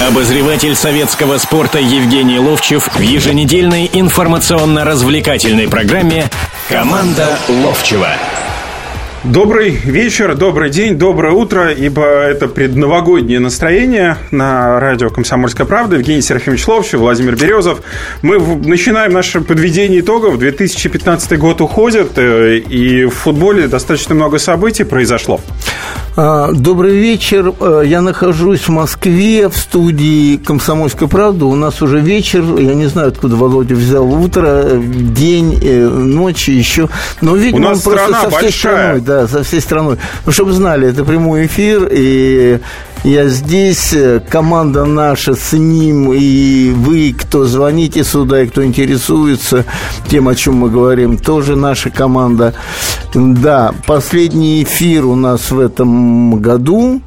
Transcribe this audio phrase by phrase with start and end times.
[0.00, 6.24] Обозреватель советского спорта Евгений Ловчев в еженедельной информационно-развлекательной программе
[6.68, 8.10] «Команда Ловчева».
[9.24, 15.96] Добрый вечер, добрый день, доброе утро, ибо это предновогоднее настроение на радио «Комсомольская правда».
[15.96, 17.80] Евгений Серафимович Ловчев, Владимир Березов.
[18.20, 20.38] Мы начинаем наше подведение итогов.
[20.38, 25.40] 2015 год уходит, э, и в футболе достаточно много событий произошло.
[26.18, 27.52] А, добрый вечер.
[27.60, 31.44] Э, я нахожусь в Москве в студии «Комсомольская правда».
[31.44, 32.42] У нас уже вечер.
[32.58, 36.88] Я не знаю, откуда Володя взял утро, день, э, ночь еще.
[37.20, 38.50] Но, видимо, У нас он просто со всей большая.
[38.52, 39.00] страной.
[39.02, 39.98] Да, со всей страной.
[40.24, 42.60] Ну, чтобы знали, это прямой эфир, и
[43.04, 43.94] я здесь,
[44.30, 49.66] команда наша с ним, и вы, кто звоните сюда, и кто интересуется
[50.08, 52.54] тем, о чем мы говорим, тоже наша команда.
[53.14, 56.05] Да, последний эфир у нас в этом
[56.40, 57.00] году.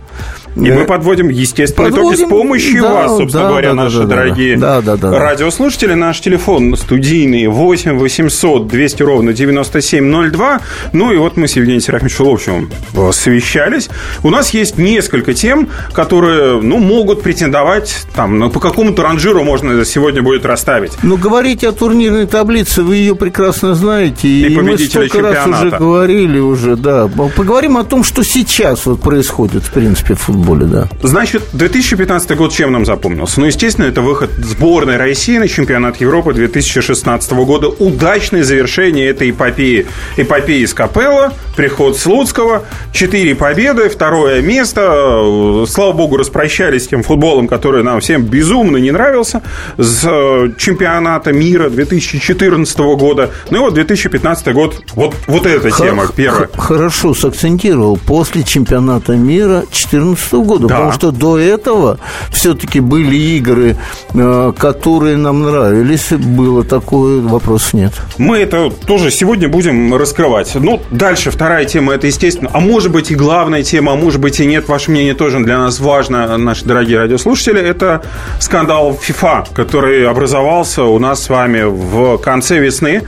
[0.56, 4.00] И мы подводим, естественно, итоги с Подводим, помощью да, вас, собственно да, говоря, да, наши
[4.00, 5.94] да, дорогие Да, да, да, радиослушатели.
[5.94, 10.62] Наш телефон студийный 8 800 200 ровно 9702.
[10.94, 12.72] Ну и вот мы с Евгением Серафимовичем Ловчевым
[13.12, 13.90] совещались.
[14.24, 19.86] У нас есть несколько тем, которые, ну, могут претендовать, там, ну, по какому-то ранжиру можно
[19.86, 20.92] сегодня будет расставить.
[21.04, 24.28] Ну, говорите о турнирной таблице, вы ее прекрасно знаете.
[24.28, 25.78] И мы победителя столько раз уже чемпионата.
[25.78, 27.08] говорили уже, да.
[27.36, 30.90] Поговорим о том, что сейчас вот происходит, в принципе, в футболе, да.
[31.02, 33.40] Значит, 2015 год чем нам запомнился?
[33.40, 37.68] Ну, естественно, это выход сборной России на чемпионат Европы 2016 года.
[37.68, 39.86] Удачное завершение этой эпопеи.
[40.18, 45.66] Эпопеи с Капелла, приход Слуцкого, четыре победы, второе место.
[45.68, 49.42] Слава богу, распрощались с тем футболом, который нам всем безумно не нравился,
[49.78, 53.32] с э, чемпионата мира 2014 года.
[53.50, 56.50] Ну и вот 2015 год, вот, вот эта тема первая.
[56.56, 57.98] Хорошо сакцентировал.
[57.98, 60.68] После чемпионата мира 2014 года.
[60.70, 60.76] Да.
[60.76, 62.00] Потому что до этого
[62.32, 63.76] все-таки были игры,
[64.14, 66.12] э, которые нам нравились.
[66.12, 67.92] Было такое, вопросов нет.
[68.18, 70.56] Мы это тоже сегодня будем раскрывать.
[70.56, 74.40] Ну, дальше вторая тема, это, естественно, а может быть и главная тема, а может быть
[74.40, 78.02] и нет, ваше мнение тоже для нас важно, наши дорогие радиослушатели, это
[78.40, 83.02] скандал FIFA, который образовался у нас с вами в конце весны.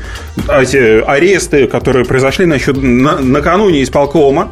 [0.47, 4.51] Эти аресты, которые произошли насчет, на- накануне исполкома,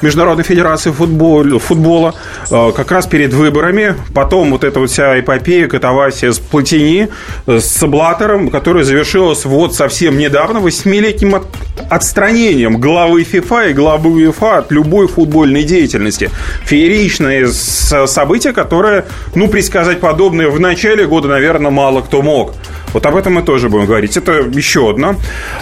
[0.00, 2.14] Международной Федерации футбол- футбола,
[2.50, 3.96] э, как раз перед выборами.
[4.14, 7.08] Потом вот эта вот вся эпопея, катавасия с Платини,
[7.46, 11.42] э, с Блаттером, которая завершилась вот совсем недавно восьмилетним
[11.88, 16.30] отстранением главы ФИФА и главы УЕФА от любой футбольной деятельности.
[16.64, 22.54] Фееричное событие, которое, ну, предсказать подобное в начале года, наверное, мало кто мог.
[22.92, 24.16] Вот об этом мы тоже будем говорить.
[24.16, 25.16] Это еще одно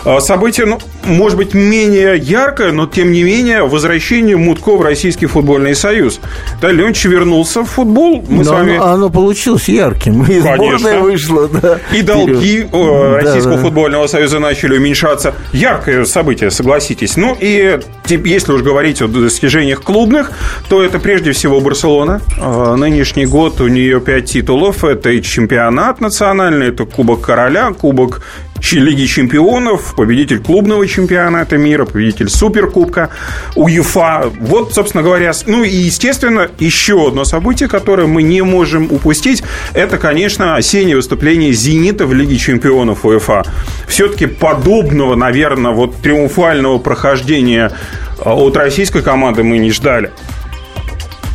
[0.05, 5.27] э, событие, ну, может быть, менее яркое, но, тем не менее, возвращение Мутко в Российский
[5.27, 6.21] футбольный союз.
[6.61, 8.25] Да, Ленч вернулся в футбол.
[8.28, 8.77] Мы с Но вами...
[8.77, 10.22] оно, оно получилось ярким.
[10.25, 11.78] И сборная вышла, да.
[11.93, 12.71] И долги вперед.
[12.72, 13.62] э, Российского да.
[13.62, 15.34] футбольного союза начали уменьшаться.
[15.53, 17.17] Яркое событие, согласитесь.
[17.17, 17.78] Ну и
[18.09, 20.33] если уж говорить о достижениях клубных,
[20.69, 22.21] то это прежде всего Барселона.
[22.41, 24.84] Э, Нынешний год у нее пять титулов.
[24.84, 28.23] Это и чемпионат национальный, это Кубок Короля, Кубок
[28.72, 33.11] Лиги чемпионов, победитель клубного чемпионата мира, победитель Суперкубка,
[33.55, 34.33] УЕФА.
[34.41, 39.99] Вот, собственно говоря, ну и, естественно, еще одно событие, которое мы не можем упустить, это,
[39.99, 43.44] конечно, осеннее выступление «Зенита» в Лиге чемпионов УЕФА.
[43.87, 47.73] Все-таки подобного, наверное, вот триумфального прохождения
[48.19, 50.12] э, от российской команды мы не ждали.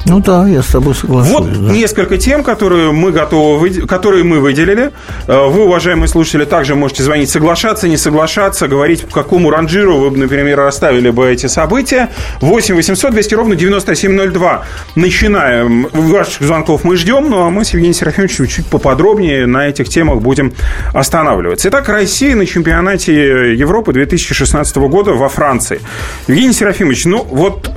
[0.06, 1.31] Ну да, я с тобой соглашусь.
[1.31, 1.72] Вот да.
[1.72, 4.91] несколько тем, которые мы готовы, которые мы выделили.
[5.28, 10.09] Э, Вы, уважаемые слушатели, также можете звонить, соглашаться, не соглашаться, говорить, по какому ранжиру вы,
[10.09, 12.09] бы, например, расставили бы эти события.
[12.41, 14.63] 8 800 200 ровно 9702.
[14.95, 15.88] Начинаем.
[15.94, 20.22] Ваших звонков мы ждем, ну а мы с Евгением Серафимовичем чуть поподробнее на этих темах
[20.22, 20.53] будем
[20.94, 21.69] останавливаться.
[21.69, 25.79] Итак, Россия на чемпионате Европы 2016 года во Франции.
[26.28, 27.69] Евгений Серафимович, ну вот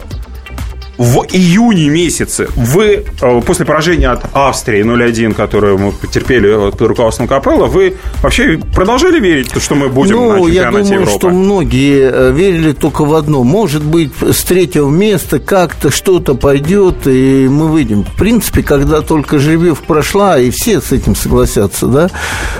[0.97, 7.27] в июне месяце вы, э, после поражения от Австрии 0-1, которую мы потерпели под руководством
[7.27, 11.19] Капелла, вы вообще продолжали верить, что мы будем на Ну, я чемпионате думаю, Европы?
[11.19, 13.43] что многие э, верили только в одно.
[13.43, 18.05] Может быть, с третьего места как-то что-то пойдет, и мы выйдем.
[18.05, 22.11] В принципе, когда только Жеребьев прошла, и все с этим согласятся, да,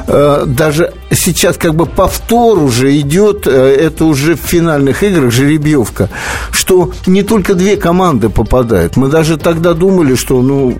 [0.09, 6.09] э, даже сейчас как бы повтор уже идет, это уже в финальных играх жеребьевка,
[6.51, 8.97] что не только две команды команды попадают.
[8.97, 10.75] Мы даже тогда думали, что ну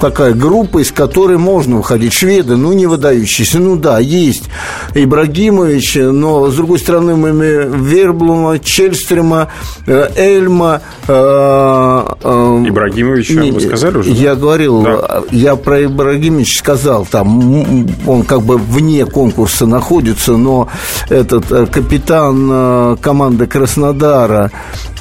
[0.00, 2.12] такая группа, из которой можно уходить.
[2.12, 3.58] Шведы, ну не выдающиеся.
[3.58, 4.44] Ну да, есть
[4.94, 9.48] Ибрагимович, но с другой стороны мы имеем Верблума, Чельстрема,
[9.86, 10.80] э, Эльма.
[11.08, 14.10] Э, э, Ибрагимовича вы сказали уже?
[14.10, 15.22] Я говорил, да.
[15.30, 20.68] я про Ибрагимович сказал, там он как бы вне конкурса находится, но
[21.08, 24.50] этот капитан команды Краснодара,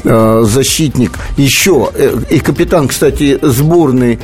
[0.03, 4.19] защитник, еще, и капитан, кстати, сборной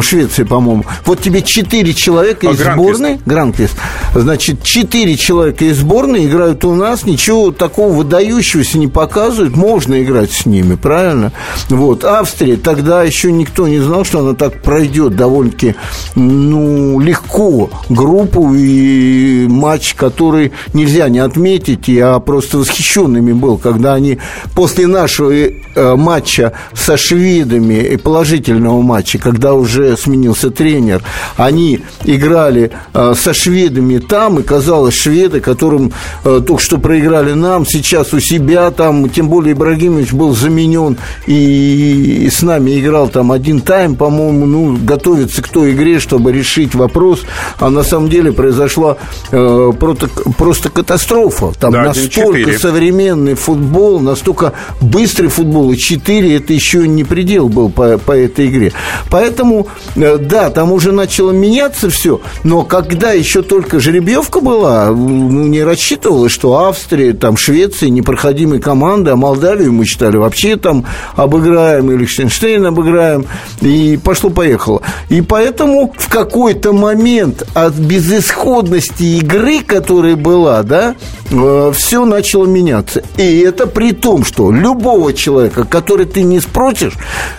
[0.00, 0.84] Швеции, по-моему.
[1.04, 3.76] Вот тебе четыре человека а, из сборной, Гранквист,
[4.14, 10.32] значит, четыре человека из сборной играют у нас, ничего такого выдающегося не показывают, можно играть
[10.32, 11.32] с ними, правильно?
[11.68, 15.74] Вот, Австрия, тогда еще никто не знал, что она так пройдет довольно-таки,
[16.14, 24.18] ну, легко группу и матч, который нельзя не отметить, я просто восхищенными был, когда они
[24.54, 25.50] после нашего э,
[25.96, 26.52] матча
[26.86, 31.02] со шведами и положительного матча, когда уже сменился тренер,
[31.36, 35.92] они играли э, со шведами там, и казалось, шведы, которым
[36.24, 40.96] э, только что проиграли нам, сейчас у себя там, тем более Ибрагимович был заменен
[41.26, 46.76] и, с нами играл там один тайм, по-моему, ну, готовится к той игре, чтобы решить
[46.76, 47.22] вопрос,
[47.58, 48.96] а на самом деле произошла
[49.32, 51.52] э, просто, просто катастрофа.
[51.58, 57.70] Там да, настолько современный футбол, настолько быстрый футбол, и 4 это еще не предел был
[57.70, 58.72] по, по этой игре.
[59.10, 65.46] Поэтому, э, да, там уже начало меняться все, но когда еще только жеребьевка была, ну,
[65.46, 70.84] не рассчитывалось, что Австрия, там, Швеция непроходимые команды, а Молдавию мы считали вообще там
[71.14, 73.26] обыграем, и Лихтенштейн обыграем,
[73.60, 74.82] и пошло-поехало.
[75.08, 80.94] И поэтому в какой-то момент от безысходности игры, которая была, да,
[81.30, 83.02] э, все начало меняться.
[83.16, 86.65] И это при том, что любого человека, который ты не спросишь,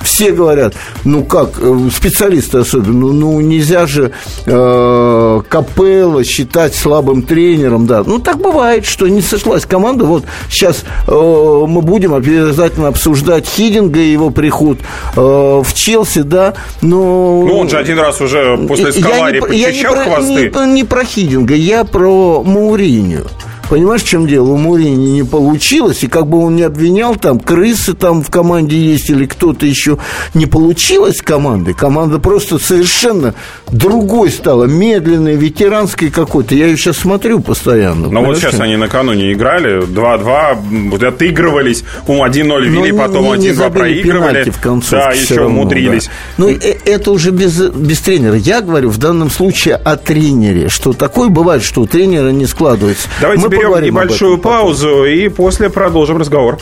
[0.01, 4.12] все говорят, ну как, э, специалисты особенно, ну нельзя же
[4.45, 8.03] э, Капелла считать слабым тренером, да.
[8.06, 10.06] Ну так бывает, что не сошлась команда.
[10.06, 14.79] Вот сейчас э, мы будем обязательно обсуждать Хидинга и его приход
[15.15, 16.53] э, в Челси, да.
[16.81, 17.44] Но...
[17.47, 20.50] Ну он же один раз уже после Скалари почищал я не хвосты.
[20.50, 23.25] Про, не, не про Хидинга, я про Мауриню.
[23.69, 24.51] Понимаешь, в чем дело?
[24.51, 28.77] У Мурини не получилось, и как бы он не обвинял, там крысы там в команде
[28.77, 29.97] есть или кто-то еще,
[30.33, 31.73] не получилось команды.
[31.73, 33.33] Команда просто совершенно
[33.69, 36.55] другой стала, медленной, ветеранской какой-то.
[36.55, 38.07] Я ее сейчас смотрю постоянно.
[38.09, 43.71] Но вот сейчас они накануне играли, 2-2, вот отыгрывались, um, 1-0 вели, Но потом 1-2
[43.71, 44.49] проигрывали.
[44.49, 44.91] в конце.
[44.91, 46.05] Да, еще равно, умудрились.
[46.05, 46.11] Да.
[46.37, 48.35] Ну, э, это уже без, без тренера.
[48.35, 53.09] Я говорю в данном случае о тренере, что такое бывает, что у тренера не складывается.
[53.19, 56.59] Давайте Мы берем небольшую паузу и после продолжим разговор.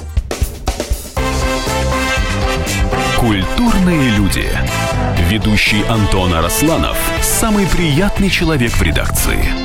[3.18, 4.46] Культурные люди.
[5.30, 9.65] Ведущий Антон Арасланов– самый приятный человек в редакции.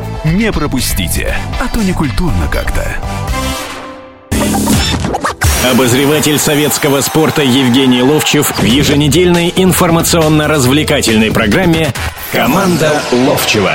[0.23, 2.85] Не пропустите, а то не культурно как-то.
[5.71, 11.91] Обозреватель советского спорта Евгений Ловчев в еженедельной информационно-развлекательной программе
[12.31, 13.73] «Команда Ловчева».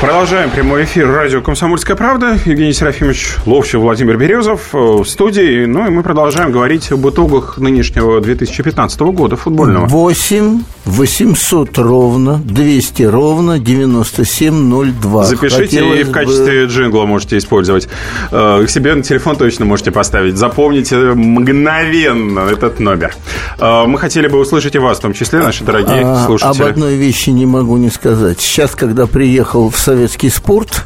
[0.00, 2.38] Продолжаем прямой эфир радио «Комсомольская правда».
[2.46, 5.64] Евгений Серафимович Ловчев, Владимир Березов э, в студии.
[5.64, 9.86] Ну и мы продолжаем говорить об итогах нынешнего 2015 года футбольного.
[9.86, 15.24] 8 800 ровно, 200 ровно, 9702.
[15.24, 16.72] Запишите Хотелось и в качестве бы...
[16.72, 17.88] джингла можете использовать.
[18.30, 20.36] Э, к себе на телефон точно можете поставить.
[20.36, 23.14] Запомните мгновенно этот номер.
[23.58, 26.62] Э, мы хотели бы услышать и вас, в том числе, наши дорогие а, слушатели.
[26.62, 28.40] Об одной вещи не могу не сказать.
[28.40, 30.84] Сейчас, когда приехал в советский спорт,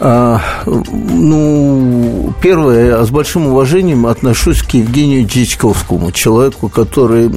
[0.00, 7.28] ну, первое, с большим уважением отношусь к Евгению Дичковскому, человеку, который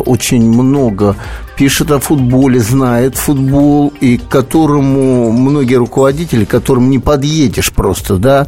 [0.00, 1.16] очень много
[1.56, 8.46] пишет о футболе, знает футбол, и к которому многие руководители, которым не подъедешь просто, да,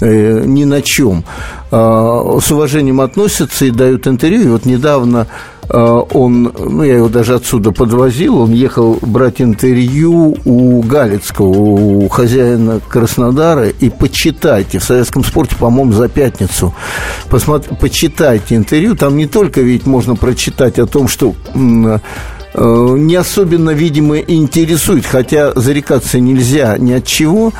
[0.00, 1.24] э, ни на чем.
[1.70, 4.42] с уважением относятся и дают интервью.
[4.42, 5.28] И вот недавно
[5.72, 12.80] он, ну, я его даже отсюда подвозил, он ехал брать интервью у Галицкого, у хозяина
[12.88, 16.74] Краснодара, и почитайте, в советском спорте, по-моему, за пятницу,
[17.28, 21.36] посмотри, почитайте интервью, там не только ведь можно прочитать о том, что
[22.49, 27.52] Э, не особенно, видимо, интересует, хотя зарекаться нельзя ни от чего,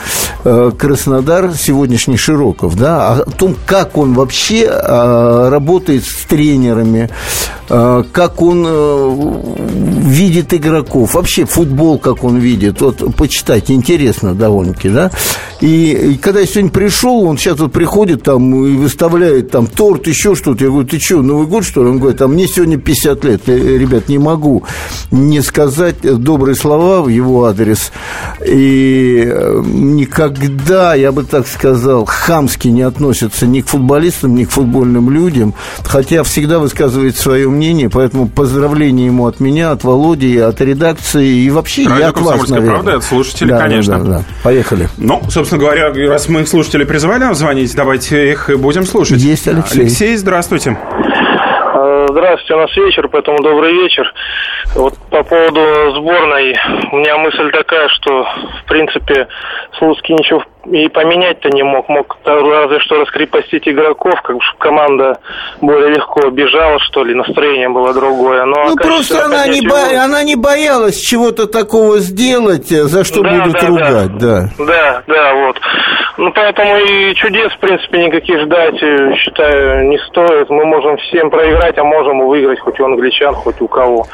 [0.45, 7.11] э, Краснодар сегодняшний Широков, да, о том, как он вообще э, работает с тренерами,
[7.69, 8.67] как он
[10.11, 15.13] видит игроков, вообще футбол, как он видит, вот почитайте, интересно довольно-таки, да,
[15.61, 20.09] и, и когда я сегодня пришел, он сейчас вот приходит там и выставляет там торт,
[20.09, 21.91] еще что-то, я говорю, ты что, Новый год, что ли?
[21.91, 24.65] Он говорит, а мне сегодня 50 лет, я, ребят, не могу
[25.11, 27.93] не сказать добрые слова в его адрес.
[28.47, 34.51] И э, никогда, я бы так сказал, хамски не относится ни к футболистам, ни к
[34.51, 40.61] футбольным людям, хотя всегда высказывает свое мнение, поэтому поздравления ему от меня, от Володи, от
[40.61, 42.71] редакции и вообще Радио я от вас, наверное.
[42.71, 43.99] правда, от слушателей, да, конечно.
[43.99, 44.25] Да, да.
[44.43, 44.89] Поехали.
[44.99, 49.21] Ну, собственно говоря, раз мы слушатели призывали нам звонить, давайте их будем слушать.
[49.21, 49.81] Есть Алексей.
[49.83, 50.51] Алексей, здравствуйте.
[50.51, 51.10] Здравствуйте,
[52.55, 54.13] у нас вечер, поэтому добрый вечер.
[54.75, 56.57] Вот по поводу сборной,
[56.93, 59.29] у меня мысль такая, что, в принципе,
[59.79, 61.89] Слуцкий ничего и поменять-то не мог.
[61.89, 65.19] Мог разве что раскрепостить игроков, как бы команда
[65.61, 68.45] более легко бежала, что ли, настроение было другое.
[68.45, 69.77] Но, ну, просто она не, бо...
[70.03, 74.49] она не боялась чего-то такого сделать, за что да, будут да, ругать, да.
[74.59, 74.65] да.
[74.67, 75.57] Да, да, вот.
[76.21, 80.51] Ну, поэтому и чудес, в принципе, никаких ждать, э, считаю, не стоит.
[80.51, 84.05] Мы можем всем проиграть, а можем и выиграть хоть у англичан, хоть у кого.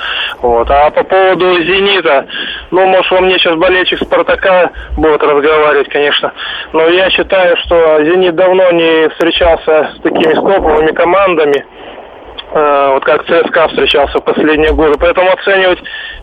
[0.41, 0.71] Вот.
[0.71, 2.26] А по поводу «Зенита»,
[2.71, 6.33] ну, может, во мне сейчас болельщик «Спартака» будет разговаривать, конечно.
[6.73, 11.64] Но я считаю, что «Зенит» давно не встречался с такими топовыми командами,
[12.52, 14.97] э, вот как ЦСКА встречался в последние годы.
[14.99, 15.78] Поэтому оценивать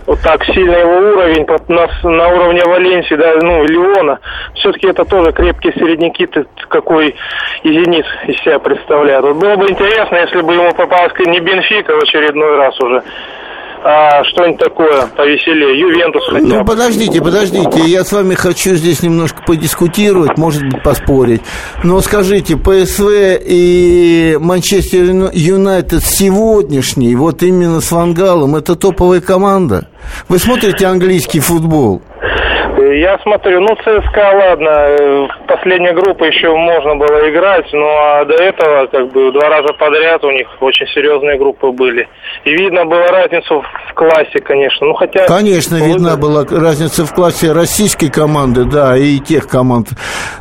[0.05, 4.19] вот так сильно его уровень на, на уровне Валенсии, да, ну, Леона,
[4.55, 6.27] все-таки это тоже крепкие середняки,
[6.67, 7.15] какой
[7.63, 9.23] и «Зенит» из себя представляет.
[9.23, 13.03] Вот было бы интересно, если бы ему попалась не Бенфика в очередной раз уже,
[13.83, 16.47] а, что-нибудь такое повеселее, Ювентус хотя бы.
[16.47, 21.41] Ну, подождите, подождите, я с вами хочу здесь немножко подискутировать, может быть, поспорить.
[21.83, 23.09] Но скажите, ПСВ
[23.45, 29.89] и Манчестер Юнайтед сегодняшний, вот именно с Вангалом, это топовая команда?
[30.29, 32.01] Вы смотрите английский футбол?
[32.95, 38.35] Я смотрю, ну, ЦСКА, ладно, э, последняя группа еще можно было играть, ну, а до
[38.35, 42.07] этого, как бы, два раза подряд у них очень серьезные группы были.
[42.45, 44.87] И видно было разницу в классе, конечно.
[44.87, 45.25] Ну, хотя...
[45.27, 45.87] Конечно, вот...
[45.87, 49.89] видна была разница в классе российской команды, да, и тех команд.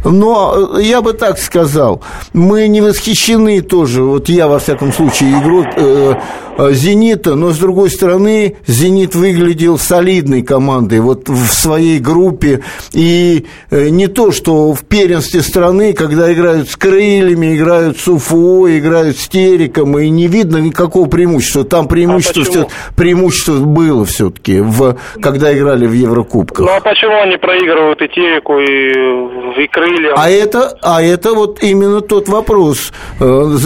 [0.05, 2.03] Но я бы так сказал,
[2.35, 6.15] мы не восхищены тоже, вот я, во всяком случае, игру э, э,
[6.59, 12.63] «Зенита», но, с другой стороны, «Зенит» выглядел солидной командой, вот в своей группе.
[12.93, 18.69] И э, не то, что в первенстве страны, когда играют с крыльями, играют с УФО,
[18.79, 21.65] играют с Териком, и не видно никакого преимущества.
[21.65, 26.67] Там преимущество, а все, преимущество было все-таки, в, когда играли в Еврокубках.
[26.67, 30.15] Ну а почему они проигрывают и Тереку, и, и крыльям?
[30.17, 33.57] А это, а это вот именно тот вопрос, э,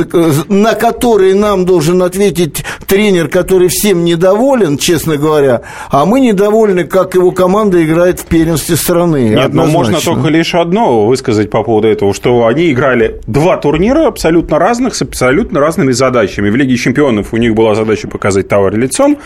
[0.49, 7.15] на который нам должен ответить тренер, который всем недоволен, честно говоря, а мы недовольны, как
[7.15, 9.31] его команда играет в первенстве страны.
[9.31, 14.07] Нет, но можно только лишь одно высказать по поводу этого, что они играли два турнира
[14.07, 16.51] абсолютно разных, с абсолютно разными задачами.
[16.51, 19.19] В Лиге чемпионов у них была задача показать товар лицом,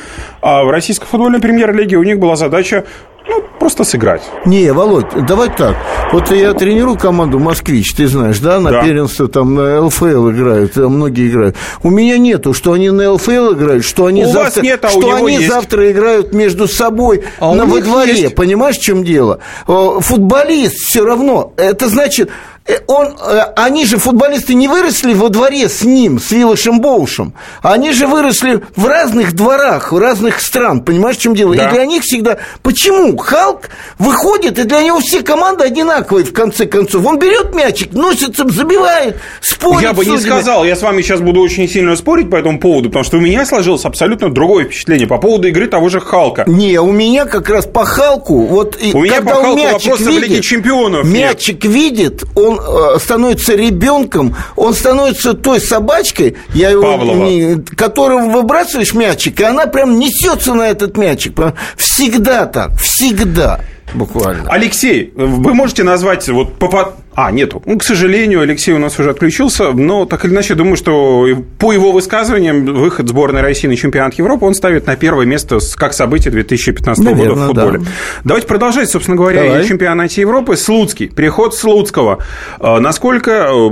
[0.42, 2.84] а в российской футбольной премьер-лиге у них была задача
[3.30, 4.22] ну, просто сыграть.
[4.44, 5.76] Не, Володь, давай так.
[6.12, 8.82] Вот я тренирую команду «Москвич», ты знаешь, да, на да.
[8.82, 11.56] первенство там на ЛФЛ играют, многие играют.
[11.84, 15.14] У меня нету, что они на ЛФЛ играют, что они, у завтра, нет, а что
[15.14, 15.48] они есть.
[15.48, 18.20] завтра играют между собой а на во дворе.
[18.22, 18.34] Есть.
[18.34, 19.38] Понимаешь, в чем дело?
[19.66, 21.52] Футболист все равно.
[21.56, 26.30] Это значит, Э, он, э, они же, футболисты, не выросли во дворе с ним, с
[26.30, 27.34] Вилошем Боушем.
[27.62, 30.80] Они же выросли в разных дворах, в разных стран.
[30.80, 31.54] Понимаешь, в чем дело?
[31.54, 31.68] Да.
[31.68, 32.38] И для них всегда...
[32.62, 33.16] Почему?
[33.16, 37.04] Халк выходит, и для него все команды одинаковые, в конце концов.
[37.06, 39.82] Он берет мячик, носится, забивает, спорит.
[39.82, 40.64] Я бы не сказал.
[40.64, 43.44] Я с вами сейчас буду очень сильно спорить по этому поводу, потому что у меня
[43.46, 46.44] сложилось абсолютно другое впечатление по поводу игры того же Халка.
[46.46, 48.46] Не, у меня как раз по Халку...
[48.46, 51.72] Вот, у меня по Халку вопросы видит, в Лиге Чемпионов Мячик нет.
[51.72, 59.40] видит, он Э, становится ребенком, он становится той собачкой, я его, не, которого выбрасываешь мячик,
[59.40, 61.38] и она прям несется на этот мячик.
[61.76, 63.60] Всегда так, всегда.
[63.94, 64.48] Буквально.
[64.48, 66.94] Алексей, вы можете назвать вот по...
[67.14, 67.60] А, нету.
[67.66, 71.26] Ну, к сожалению, Алексей у нас уже отключился, но так или иначе, думаю, что
[71.58, 75.92] по его высказываниям выход сборной России на чемпионат Европы он ставит на первое место как
[75.92, 77.78] событие 2015 Наверное, года в футболе.
[77.78, 77.86] Да.
[78.24, 79.60] Давайте продолжать, собственно говоря, Давай.
[79.60, 80.56] о чемпионате Европы.
[80.56, 82.20] Слуцкий, переход Слуцкого.
[82.58, 83.70] А, насколько э,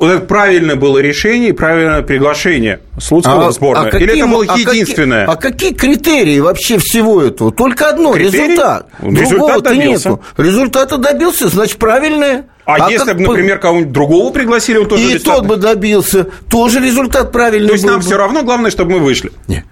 [0.00, 3.88] вот это правильное было решение и правильное приглашение Слуцкого а, в сборную?
[3.88, 5.26] А каким, Или это было а единственное?
[5.26, 7.52] Какие, а какие критерии вообще всего этого?
[7.52, 8.44] Только одно Критерий?
[8.44, 8.86] результат.
[9.00, 10.08] Результат добился.
[10.10, 10.22] Нету.
[10.38, 12.46] Результата добился, значит, правильное.
[12.64, 16.80] А, а если бы, например, кого-нибудь другого пригласили, он тоже И тот бы добился, тоже
[16.80, 18.02] результат правильный То есть нам бы.
[18.02, 19.32] все равно, главное, чтобы мы вышли?
[19.48, 19.64] Нет.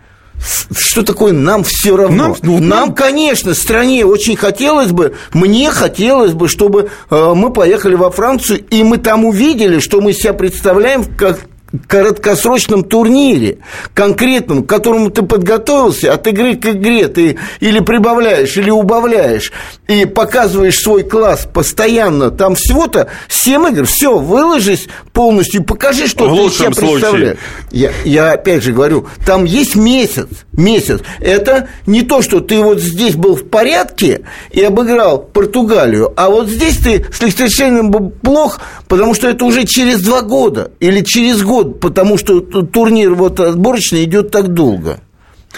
[0.77, 2.29] Что такое нам все равно?
[2.29, 7.95] Нам, ну, нам, конечно, стране очень хотелось бы, мне хотелось бы, чтобы э, мы поехали
[7.95, 11.41] во Францию, и мы там увидели, что мы себя представляем как
[11.87, 13.59] короткосрочном турнире,
[13.93, 19.53] конкретном, к которому ты подготовился, от игры к игре ты или прибавляешь, или убавляешь,
[19.87, 26.49] и показываешь свой класс постоянно, там всего-то 7 игр, все, выложись полностью, покажи, что В
[26.49, 27.39] ты себя представляешь.
[27.71, 31.01] Я, я опять же говорю, там есть месяц, месяц.
[31.21, 36.49] Это не то, что ты вот здесь был в порядке и обыграл Португалию, а вот
[36.49, 41.43] здесь ты с Лихтенштейном был плох, потому что это уже через два года или через
[41.43, 45.01] год год, потому что турнир вот отборочный идет так долго.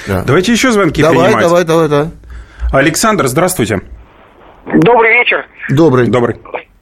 [0.06, 0.22] Да.
[0.24, 1.44] Давайте еще звонки давай, принимать.
[1.44, 2.08] Давай, давай, давай.
[2.72, 3.80] Александр, здравствуйте.
[4.66, 5.46] Добрый вечер.
[5.68, 6.06] Добрый.
[6.06, 6.36] Добрый.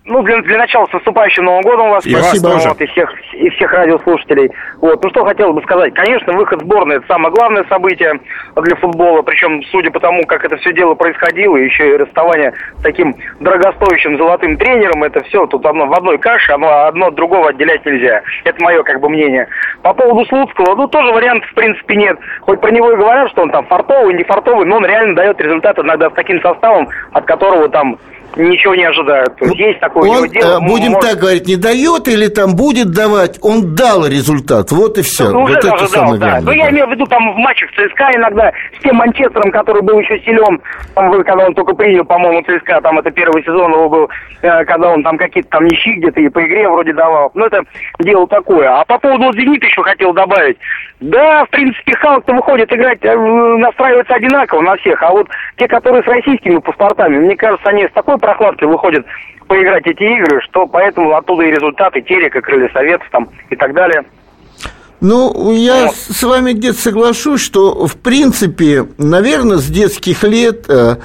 [0.09, 2.07] Ну, для, для начала, с наступающим Новым годом вас.
[2.07, 2.49] И Спасибо.
[2.49, 4.51] Вас вот, и, всех, и всех радиослушателей.
[4.81, 5.03] Вот.
[5.05, 5.93] Ну, что хотел бы сказать.
[5.93, 8.19] Конечно, выход сборной– это самое главное событие
[8.57, 9.21] для футбола.
[9.21, 14.17] Причем, судя по тому, как это все дело происходило, еще и расставание с таким дорогостоящим
[14.17, 18.23] золотым тренером, это все тут одно, в одной каше, оно одно от другого отделять нельзя.
[18.45, 19.47] Это мое, как бы, мнение.
[19.83, 22.19] По поводу Слуцкого, ну, тоже вариантов, в принципе, нет.
[22.41, 25.39] Хоть про него и говорят, что он там фартовый, не фартовый, но он реально дает
[25.39, 27.99] результат иногда с таким составом, от которого там
[28.39, 29.37] ничего не ожидают.
[29.37, 30.59] То есть, есть такое он, дело.
[30.59, 31.11] Э, будем может...
[31.11, 34.71] так говорить, не дает или там будет давать, он дал результат.
[34.71, 35.31] Вот и все.
[35.31, 36.17] Ну, вот уже это дал, да.
[36.17, 39.83] Главное, ну, я имею в виду там в матчах ЦСКА иногда с тем Манчестером, который
[39.83, 40.61] был еще силен,
[40.95, 44.11] там, когда он только принял, по-моему, ЦСКА, там это первый сезон его был,
[44.43, 47.31] э, когда он там какие-то там ничьи где-то и по игре вроде давал.
[47.35, 47.63] Ну, это
[48.01, 48.69] дело такое.
[48.69, 50.59] А по поводу «Зенита» еще хотел добавить.
[51.01, 56.03] Да, в принципе, Халк-то выходит играть, э, настраивается одинаково на всех, а вот те, которые
[56.03, 59.07] с российскими паспортами, мне кажется, они с такой прокладкой выходят
[59.47, 62.69] поиграть эти игры, что поэтому оттуда и результаты, Терека, Крылья
[63.11, 64.05] там и так далее.
[65.01, 70.97] Ну, я с вами где-то соглашусь, что, в принципе, наверное, с детских лет э,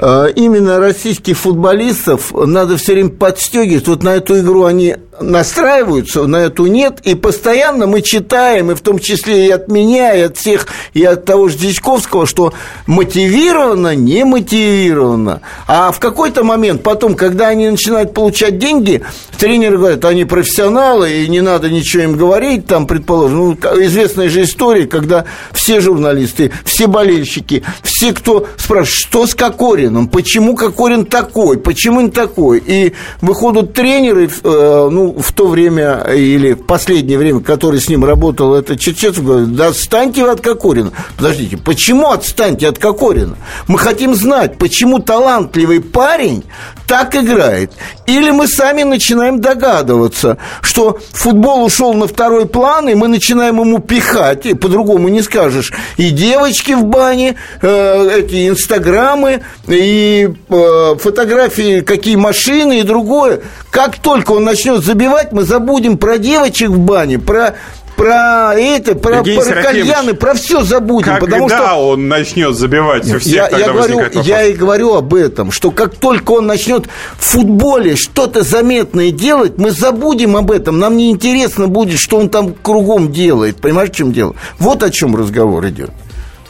[0.00, 3.86] э, именно российских футболистов надо все время подстегивать.
[3.86, 8.80] Вот на эту игру они настраиваются, на эту нет, и постоянно мы читаем, и в
[8.80, 12.52] том числе и от меня, и от всех, и от того же Дичковского, что
[12.86, 15.40] мотивировано, не мотивировано.
[15.66, 19.02] А в какой-то момент потом, когда они начинают получать деньги,
[19.38, 24.42] тренеры говорят, они профессионалы, и не надо ничего им говорить, там, предположим, ну, известная же
[24.42, 31.58] история, когда все журналисты, все болельщики, все, кто спрашивает, что с Кокорином, почему Кокорин такой,
[31.58, 37.80] почему не такой, и выходят тренеры, э, в то время или в последнее время, который
[37.80, 40.92] с ним работал, это Черчесов говорит, да отстаньте вы от Кокорина.
[41.16, 43.36] Подождите, почему отстаньте от Кокорина?
[43.68, 46.44] Мы хотим знать, почему талантливый парень
[46.86, 47.72] так играет.
[48.06, 53.78] Или мы сами начинаем догадываться, что футбол ушел на второй план, и мы начинаем ему
[53.78, 61.80] пихать, и по-другому не скажешь, и девочки в бане, э, эти инстаграмы, и э, фотографии,
[61.80, 63.40] какие машины и другое.
[63.70, 67.56] Как только он начнет забивать, мы забудем про девочек в бане, про
[67.96, 71.14] про это, про, про кальяны, про все забудем.
[71.14, 75.14] Когда потому что он начнет забивать у всех, я, я говорю, я и говорю об
[75.14, 76.86] этом, что как только он начнет
[77.18, 80.78] в футболе что-то заметное делать, мы забудем об этом.
[80.78, 83.56] Нам не интересно будет, что он там кругом делает.
[83.56, 84.34] Понимаешь, в чем дело?
[84.58, 85.90] Вот о чем разговор идет.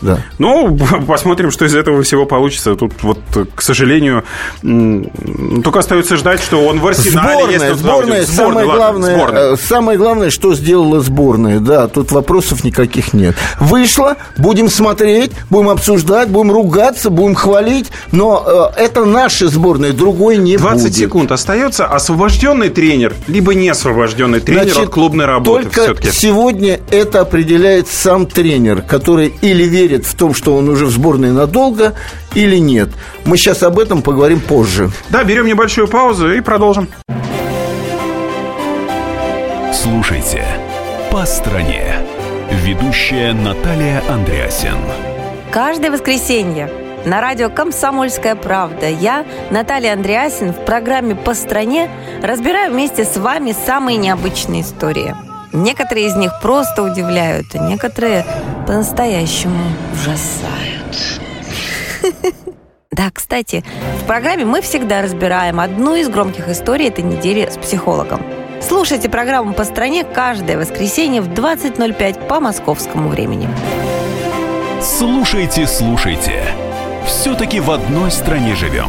[0.06, 0.18] Да.
[0.38, 2.76] Ну, посмотрим, что из этого всего получится.
[2.76, 3.18] Тут вот,
[3.54, 4.24] к сожалению,
[4.62, 7.58] только остается ждать, что он в арсенале.
[7.58, 9.52] Сборная, сборная, сборная, самое, ладно, главное, сборная.
[9.52, 11.60] Э, самое главное, что сделала сборная.
[11.60, 13.34] Да, тут вопросов никаких нет.
[13.58, 20.36] Вышло, будем смотреть, будем обсуждать, будем ругаться, будем хвалить, но э, это наша сборная, другой
[20.36, 20.82] не 20 будет.
[20.82, 21.86] 20 секунд остается.
[21.86, 26.10] Освобожденный тренер, либо не освобожденный тренер Значит, от клубной работы только все-таки.
[26.10, 30.90] сегодня это определяет сам тренер, который или верит верит в том, что он уже в
[30.90, 31.94] сборной надолго
[32.34, 32.90] или нет.
[33.24, 34.90] Мы сейчас об этом поговорим позже.
[35.08, 36.88] Да, берем небольшую паузу и продолжим.
[39.72, 40.44] Слушайте
[41.10, 41.94] «По стране».
[42.50, 44.78] Ведущая Наталья Андреасен.
[45.50, 46.70] Каждое воскресенье
[47.04, 48.88] на радио «Комсомольская правда».
[48.88, 51.88] Я, Наталья Андреасин, в программе «По стране»
[52.22, 55.25] разбираю вместе с вами самые необычные истории.
[55.56, 58.26] Некоторые из них просто удивляют, а некоторые
[58.66, 59.58] по-настоящему
[59.92, 61.22] ужасают.
[62.92, 63.62] Да, кстати,
[64.00, 68.22] в программе мы всегда разбираем одну из громких историй этой недели с психологом.
[68.62, 73.50] Слушайте программу «По стране» каждое воскресенье в 20.05 по московскому времени.
[74.80, 76.42] Слушайте, слушайте.
[77.06, 78.88] Все-таки в одной стране живем.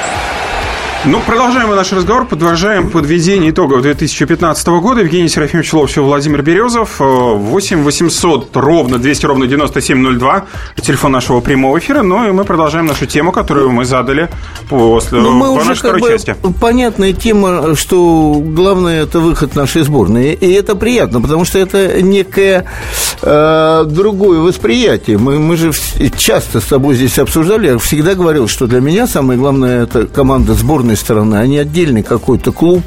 [1.03, 5.01] Ну, продолжаем мы наш разговор, подвожаем подведение итогов 2015 года.
[5.01, 6.99] Евгений Серафимович Ловчев, Владимир Березов.
[6.99, 10.45] 8 800 ровно 200 ровно 9702.
[10.79, 12.03] Телефон нашего прямого эфира.
[12.03, 14.29] Ну, и мы продолжаем нашу тему, которую мы задали
[14.69, 16.35] после Ну, мы по уже нашей второй как бы части.
[16.61, 20.33] понятная тема, что главное это выход нашей сборной.
[20.33, 22.65] И это приятно, потому что это некое
[23.23, 25.17] э, другое восприятие.
[25.17, 25.71] Мы, мы же
[26.15, 30.53] часто с тобой здесь обсуждали, я всегда говорил, что для меня самое главное это команда
[30.53, 32.83] сборной стороны, а не отдельный какой-то клуб.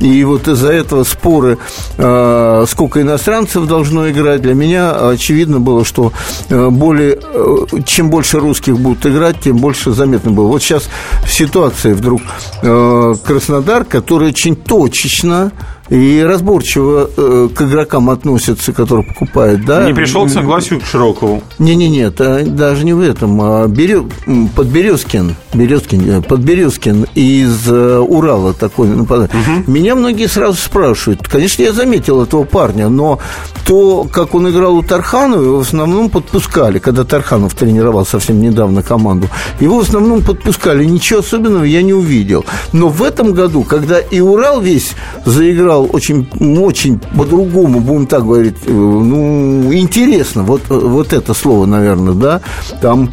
[0.00, 1.58] И вот из-за этого споры,
[1.96, 6.12] э, сколько иностранцев должно играть, для меня очевидно было, что
[6.48, 10.46] э, более, э, чем больше русских будут играть, тем больше заметно было.
[10.46, 10.88] Вот сейчас
[11.26, 12.22] ситуация вдруг
[12.60, 15.52] Краснодар, который очень точечно
[15.90, 19.86] и разборчиво э, к игрокам относится, которые покупают, да?
[19.86, 21.42] Не пришел к согласию к Широкову.
[21.58, 23.40] Не-не-не, это даже не в этом.
[23.40, 24.06] А Берё...
[24.54, 29.30] Подберезкин, Березкин, э, Подберезкин из э, Урала такой нападает.
[29.66, 31.26] Меня многие сразу спрашивают.
[31.26, 33.18] Конечно, я заметил этого парня, но
[33.66, 38.82] то, как он играл у Тарханова, его в основном подпускали, когда Тарханов тренировал совсем недавно
[38.82, 39.28] команду.
[39.60, 40.84] Его в основном подпускали.
[40.84, 42.44] Ничего особенного я не увидел.
[42.72, 44.92] Но в этом году, когда и Урал весь
[45.24, 46.28] заиграл очень,
[46.60, 52.40] очень по-другому, будем так говорить, э, ну, интересно, вот, э, вот это слово, наверное, да,
[52.80, 53.10] там,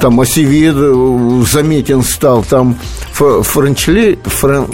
[0.00, 0.92] там Осеведо
[1.44, 2.76] заметен стал, там
[3.12, 4.66] Ф- Франчеле, Фран-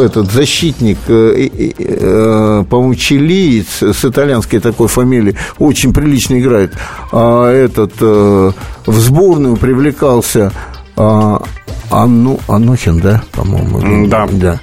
[0.00, 6.74] этот защитник, э, э, э, по-моему, чилиец с итальянской такой фамилией, очень прилично играет,
[7.12, 8.52] а этот э,
[8.86, 10.52] в сборную привлекался
[10.96, 11.42] а,
[11.90, 14.06] Анну, Анохин, да, по-моему?
[14.08, 14.28] Да.
[14.30, 14.60] Да.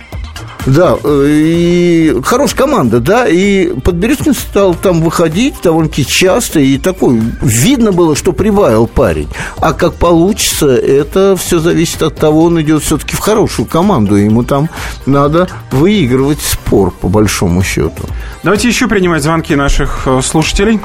[0.68, 7.22] Да, э, и хорошая команда, да, и Подберезкин стал там выходить довольно-таки часто, и такой,
[7.42, 9.30] видно было, что прибавил парень.
[9.62, 14.44] А как получится, это все зависит от того, он идет все-таки в хорошую команду, ему
[14.44, 14.68] там
[15.06, 18.04] надо выигрывать спор, по большому счету.
[18.44, 20.82] Давайте еще принимать звонки наших э, слушателей.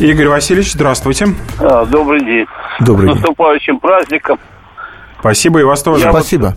[0.00, 1.28] Игорь Васильевич, здравствуйте.
[1.60, 2.46] А, добрый день.
[2.80, 3.20] Добрый С день.
[3.20, 4.38] наступающим праздником.
[5.20, 6.04] Спасибо и вас тоже.
[6.04, 6.56] Я вот- Спасибо.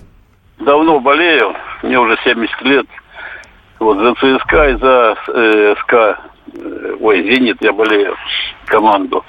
[0.59, 2.85] Давно болею, мне уже 70 лет.
[3.79, 6.19] Вот за ЦСКА и за э, СКА,
[6.53, 8.15] э, ой, Зенит я болею,
[8.65, 9.23] команду.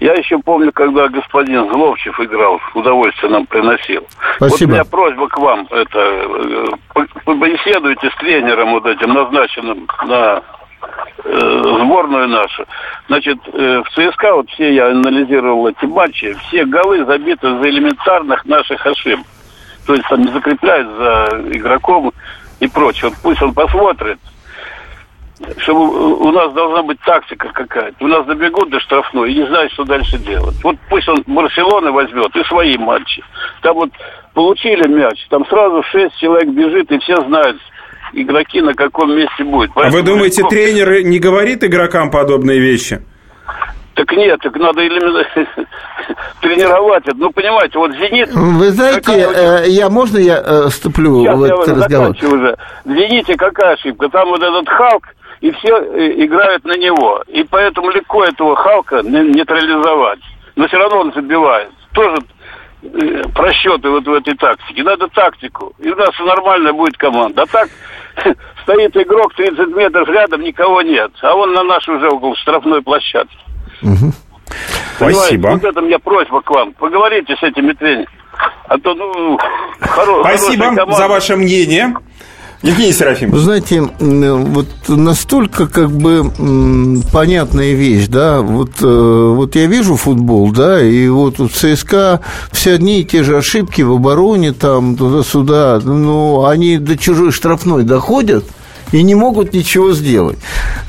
[0.00, 4.04] Я еще помню, когда господин Зловчев играл, удовольствие нам приносил.
[4.40, 4.70] Вот Спасибо.
[4.70, 10.42] у меня просьба к вам, это, э, по- побеседуйте с тренером вот этим, назначенным на
[11.24, 12.64] э, сборную нашу.
[13.06, 18.84] Значит, в ЦСКА, вот все я анализировал эти матчи, все голы забиты за элементарных наших
[18.84, 19.26] ошибок.
[19.86, 22.12] То есть там не закрепляют за игроком
[22.60, 23.10] и прочее.
[23.10, 24.18] Вот пусть он посмотрит,
[25.58, 28.04] чтобы у нас должна быть тактика какая-то.
[28.04, 30.54] У нас добегут до штрафной и не знают, что дальше делать.
[30.62, 33.22] Вот пусть он Барселоны возьмет и свои матчи.
[33.62, 33.90] Там вот
[34.34, 37.58] получили мяч, там сразу шесть человек бежит, и все знают,
[38.12, 39.70] игроки на каком месте будет.
[39.74, 43.02] А вы думаете, легко- тренер не говорит игрокам подобные вещи?
[43.94, 45.22] Так нет, так надо именно
[46.40, 47.16] тренировать это.
[47.16, 51.44] Ну, понимаете, вот «Зенит» Вы знаете, Какая э, я, можно я э, вступлю Сейчас в
[51.44, 52.10] я этот уже разговор?
[52.22, 52.56] уже.
[52.84, 54.08] Извините, какая ошибка.
[54.08, 55.04] Там вот этот Халк,
[55.40, 57.22] и все э, играют на него.
[57.28, 60.20] И поэтому легко этого Халка не- нейтрализовать.
[60.56, 61.68] Но все равно он забивает.
[61.92, 62.16] Тоже
[63.34, 64.82] просчеты вот в этой тактике.
[64.82, 65.72] Надо тактику.
[65.78, 67.42] И у нас нормальная будет команда.
[67.42, 67.68] А так
[68.62, 71.12] стоит игрок 30 метров рядом, никого нет.
[71.22, 73.36] А он на наш уже около штрафной площадки.
[73.82, 74.14] Понимаете,
[74.98, 75.48] Спасибо.
[75.50, 76.72] Вот это у меня просьба к вам.
[76.74, 78.06] Поговорите с этими тренерами.
[78.68, 79.36] А то, ну,
[79.80, 81.94] хоро- Спасибо за ваше мнение.
[82.62, 83.34] Евгений Серафимович.
[83.34, 86.30] Вы знаете, м, вот настолько как бы
[87.12, 92.20] понятная вещь, да, вот, э, вот я вижу футбол, да, и вот у ЦСКА
[92.52, 97.82] все одни и те же ошибки в обороне, там, туда-сюда, ну, они до чужой штрафной
[97.82, 98.44] доходят,
[98.92, 100.38] и не могут ничего сделать.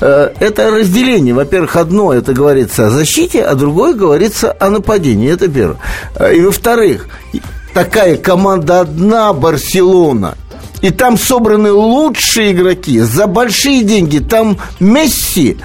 [0.00, 1.34] Э, Это разделение.
[1.34, 5.32] Во-первых, одно это говорится о защите, а другое говорится о нападении.
[5.32, 5.78] Это первое.
[6.16, 7.08] Э, И во-вторых,
[7.72, 10.34] такая команда одна, Барселона,
[10.82, 14.18] И там собраны лучшие игроки за большие деньги.
[14.18, 15.56] Там Месси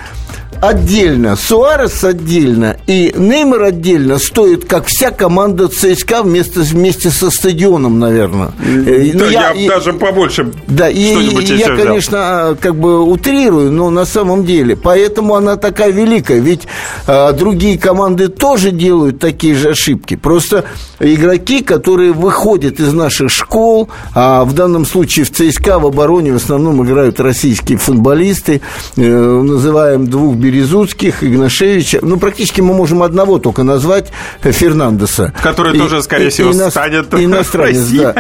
[0.62, 8.00] отдельно, Суарес отдельно и Неймар отдельно стоит, как вся команда ЦСКА вместе, вместе со стадионом,
[8.00, 8.52] наверное.
[8.60, 11.14] Э, да, ну, я, я даже побольше Да, и
[11.56, 14.76] я, конечно, как бы утрирую, но на самом деле.
[14.76, 16.40] Поэтому она такая великая.
[16.40, 16.68] Ведь
[17.08, 20.16] а, другие команды тоже делают такие же ошибки.
[20.16, 20.66] Просто
[21.00, 26.38] игроки, которые выходят из наших школ, а в данном случае в ЦСКА в обороне в
[26.38, 28.62] основном играют российские футболисты,
[28.96, 32.00] э, называем двух Березуцких, Игнашевича.
[32.02, 34.08] Ну, практически мы можем одного только назвать,
[34.44, 35.34] э, Фернандеса.
[35.42, 36.70] Который и, тоже, скорее и, всего, ино...
[36.70, 38.12] станет иностранец, да.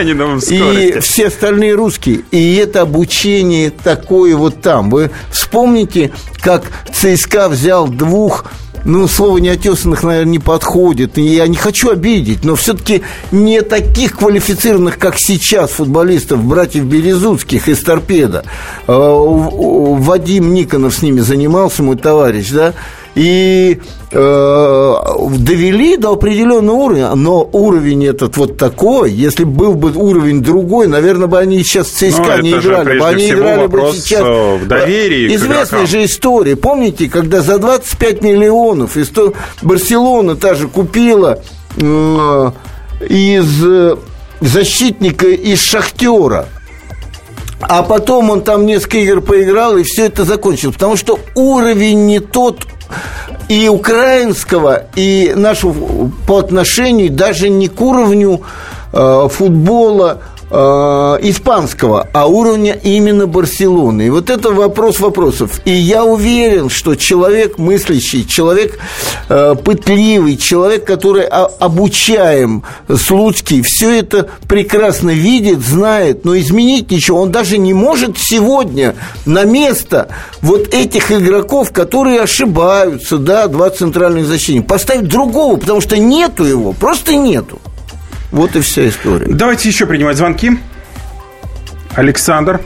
[0.50, 2.22] И все остальные русские.
[2.32, 4.89] И это обучение такое вот там.
[4.89, 6.12] Вы вспомните,
[6.42, 6.63] как
[6.94, 8.46] ЦСКА взял двух
[8.86, 11.18] ну, слово неотесанных, наверное, не подходит.
[11.18, 17.68] И я не хочу обидеть, но все-таки не таких квалифицированных, как сейчас, футболистов, братьев Березутских
[17.68, 18.46] из «Торпеда».
[18.88, 22.74] А, Вадим Никонов с ними занимался, мой товарищ, да,
[23.15, 23.80] и
[24.12, 24.95] э,
[25.38, 31.28] довели до определенного уровня, но уровень этот вот такой, если был бы уровень другой, наверное,
[31.28, 34.22] бы они сейчас в ЦСКА ну, не играли, же, бы они играли бы сейчас.
[34.22, 39.12] Э, в доверии Известная же история, помните, когда за 25 миллионов из
[39.62, 41.39] Барселона та же купила
[41.78, 42.52] э,
[43.10, 43.95] из э,
[44.41, 46.48] защитника из Шахтера
[47.62, 50.76] а потом он там несколько игр поиграл, и все это закончилось.
[50.76, 52.65] Потому что уровень не тот
[53.47, 58.41] и украинского, и нашего по отношению даже не к уровню
[58.93, 60.19] э, футбола
[60.52, 64.08] Э, испанского, а уровня именно Барселоны.
[64.08, 65.62] И вот это вопрос вопросов.
[65.64, 68.80] И я уверен, что человек мыслящий, человек
[69.30, 77.22] э, пытливый, человек, который обучаем Слуцкий, все это прекрасно видит, знает, но изменить ничего.
[77.22, 78.96] Он даже не может сегодня
[79.28, 80.08] на место
[80.42, 86.74] вот этих игроков, которые ошибаются, да, два центральных защитника, поставить другого, потому что нету его,
[86.74, 87.60] просто нету.
[88.32, 89.26] Вот и вся история.
[89.28, 90.60] Давайте еще принимать звонки.
[91.96, 92.62] Александр,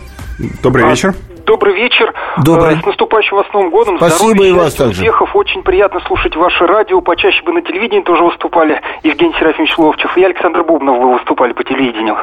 [0.62, 1.16] добрый а, вечер.
[1.46, 2.14] Добрый вечер.
[2.44, 2.76] Добрый.
[2.76, 3.98] Э, с наступающим вас Новым годом.
[3.98, 5.02] Спасибо Здоровья, и вас также.
[5.02, 5.36] Успехов.
[5.36, 7.02] Очень приятно слушать ваше радио.
[7.02, 8.82] Почаще бы на телевидении тоже выступали.
[9.04, 12.18] Евгений Серафимович Ловчев и Александр Бубнов вы выступали по телевидению.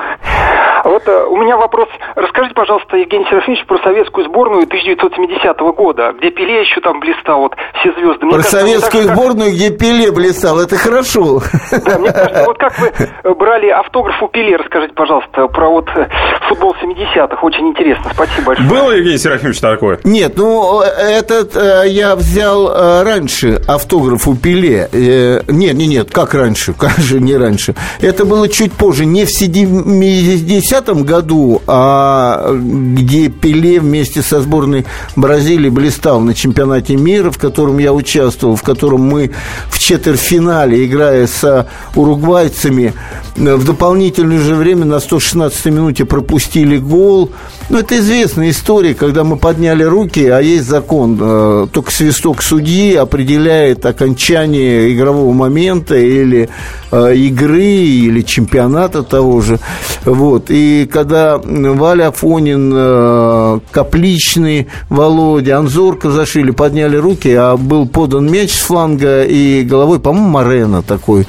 [0.84, 1.88] Вот э, у меня вопрос.
[2.14, 7.54] Расскажите, пожалуйста, Евгений Серафимович, про советскую сборную 1970 года, где Пеле еще там блистал, вот
[7.80, 8.26] все звезды.
[8.26, 9.54] Мне про кажется, советскую так, сборную, как...
[9.54, 11.40] где Пеле блистал, это хорошо.
[11.84, 16.08] Да, мне кажется, вот как вы брали автограф у Пеле, расскажите, пожалуйста, про вот э,
[16.48, 17.38] футбол 70-х.
[17.42, 18.10] Очень интересно.
[18.12, 18.68] Спасибо большое.
[18.68, 19.98] Было, Евгений Серафимович, такое?
[20.04, 24.88] Нет, ну, этот э, я взял э, раньше автограф у Пеле.
[24.92, 26.72] Э, нет, нет, нет, как раньше?
[26.80, 27.74] Как же не раньше?
[28.00, 35.70] Это было чуть позже, не в 70-м году, а где Пеле вместе со сборной Бразилии
[35.70, 39.32] блистал на чемпионате мира, в котором я участвовал, в котором мы
[39.68, 42.94] в четвертьфинале, играя с уругвайцами,
[43.36, 47.30] в дополнительное же время на 116-й минуте пропустили гол.
[47.68, 51.18] Ну, это известная история, когда мы подняли руки, а есть закон.
[51.18, 56.50] Э, только свисток судьи определяет окончание игрового момента или
[56.92, 59.58] э, игры, или чемпионата того же.
[60.04, 60.50] Вот.
[60.50, 68.52] И когда Валя Афонин, э, Капличный, Володя, Анзорка зашили, подняли руки, а был подан мяч
[68.52, 71.26] с фланга и головой, по-моему, Марена такой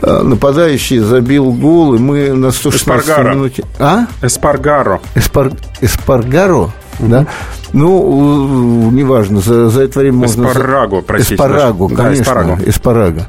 [0.00, 3.64] нападающий забил гол, и мы на 116 минуте...
[3.78, 4.06] А?
[4.22, 5.02] Эспаргаро.
[5.14, 5.52] Эспар...
[5.82, 6.70] Эспаргаро?
[6.98, 7.26] Да?
[7.72, 10.46] Ну, неважно, за, за это время можно...
[10.46, 11.34] Эспарагу, простите.
[11.34, 12.08] Эспарагу, конечно.
[12.08, 12.62] Да, эспарагу.
[12.66, 13.28] эспарага.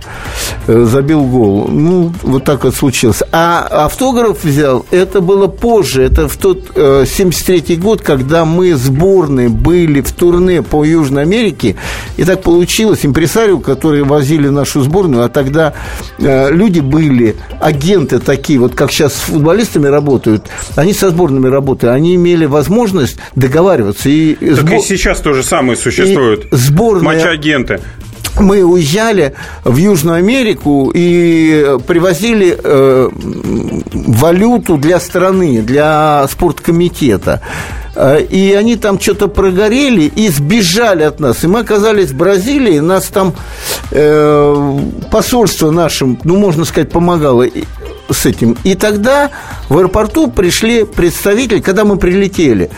[0.67, 1.67] Э, забил гол.
[1.69, 3.23] Ну, вот так вот случилось.
[3.31, 6.03] А автограф взял, это было позже.
[6.03, 11.75] Это в тот э, 73-й год, когда мы сборные были в турне по Южной Америке.
[12.17, 15.73] И так получилось, импресарио, которые возили нашу сборную, а тогда
[16.19, 21.93] э, люди были, агенты такие, вот как сейчас с футболистами работают, они со сборными работают,
[21.93, 24.09] они имели возможность договариваться.
[24.09, 24.79] И так сбор...
[24.79, 26.45] и сейчас то же самое существует.
[26.51, 27.15] И сборная...
[27.15, 27.79] Матч-агенты
[28.39, 33.09] мы уезжали в Южную Америку и привозили э,
[33.93, 37.41] валюту для страны, для спорткомитета.
[37.95, 41.43] Э, и они там что-то прогорели и сбежали от нас.
[41.43, 43.33] И мы оказались в Бразилии, нас там
[43.91, 44.79] э,
[45.11, 47.45] посольство нашим, ну, можно сказать, помогало
[48.09, 48.57] с этим.
[48.63, 49.29] И тогда
[49.69, 52.69] в аэропорту пришли представители, когда мы прилетели,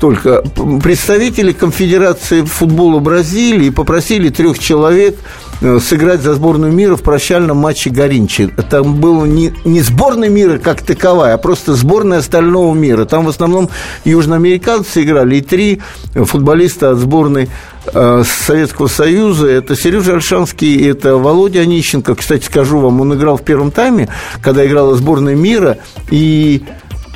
[0.00, 0.42] только
[0.82, 5.18] представители Конфедерации футбола Бразилии попросили трех человек
[5.60, 8.48] э, сыграть за сборную мира в прощальном матче Горинчи.
[8.70, 13.04] Там был не, не сборная мира как таковая, а просто сборная остального мира.
[13.04, 13.68] Там в основном
[14.04, 15.82] южноамериканцы играли и три
[16.14, 17.50] футболиста от сборной
[17.92, 19.48] э, Советского Союза.
[19.48, 22.14] Это Сережа Альшанский, это Володя Онищенко.
[22.14, 24.08] Кстати, скажу вам, он играл в первом тайме,
[24.40, 25.76] когда играла сборная мира,
[26.10, 26.62] и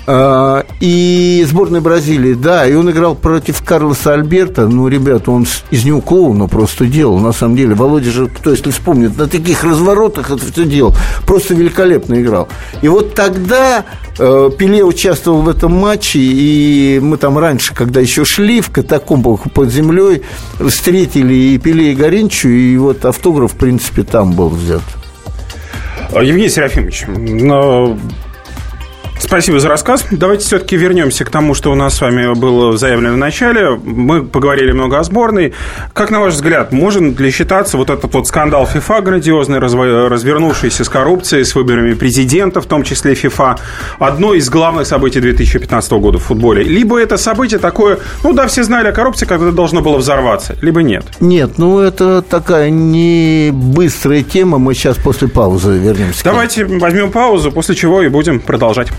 [0.06, 4.66] и сборной Бразилии, да, и он играл против Карлоса Альберта.
[4.68, 7.74] Ну, ребята, он из него клоуна просто делал, на самом деле.
[7.74, 10.94] Володя же, кто если вспомнит, на таких разворотах это все делал.
[11.26, 12.48] Просто великолепно играл.
[12.82, 13.84] И вот тогда
[14.18, 19.50] э, Пеле участвовал в этом матче, и мы там раньше, когда еще шли в катакомбах
[19.52, 20.22] под землей,
[20.60, 24.82] встретили и Пеле, и Горинчу, и вот автограф, в принципе, там был взят.
[26.12, 27.06] Евгений Серафимович,
[29.18, 30.06] Спасибо за рассказ.
[30.10, 33.70] Давайте все-таки вернемся к тому, что у нас с вами было заявлено в начале.
[33.82, 35.54] Мы поговорили много о сборной.
[35.92, 40.88] Как, на ваш взгляд, можно ли считаться вот этот вот скандал ФИФА грандиозный, развернувшийся с
[40.88, 43.56] коррупцией, с выборами президента, в том числе ФИФА,
[43.98, 46.62] одно из главных событий 2015 года в футболе?
[46.62, 50.82] Либо это событие такое, ну да, все знали о коррупции, когда должно было взорваться, либо
[50.82, 51.04] нет?
[51.20, 54.58] Нет, ну это такая не быстрая тема.
[54.58, 56.22] Мы сейчас после паузы вернемся.
[56.24, 58.88] Давайте возьмем паузу, после чего и будем продолжать.